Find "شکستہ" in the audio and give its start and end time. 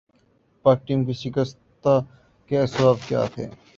1.15-1.93